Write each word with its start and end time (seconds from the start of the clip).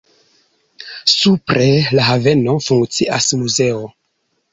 Supre 1.15 1.67
la 1.99 2.05
haveno 2.07 2.55
funkcias 2.69 3.29
muzeo. 3.43 3.83